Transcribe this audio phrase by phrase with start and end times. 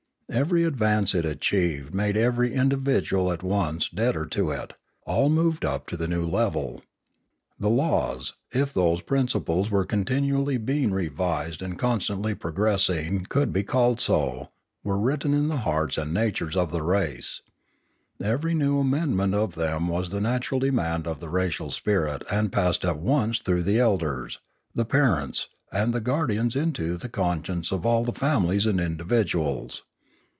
[0.33, 4.71] Every ad vance it achieved made every individual at once debtor to it;
[5.05, 6.81] all moved up to the new level.
[7.59, 13.63] The laws, if those principles which were continually being revised and constantly progressing could be
[13.63, 14.51] called so,
[14.85, 17.41] were writ ten in the hearts and natures of the race;
[18.23, 22.85] every new amendment of them was the natural demand of the racial spirit and passed
[22.85, 24.39] at once through the elders,
[24.73, 29.83] the parents, and the guardians into the conscience of all the families and individuals.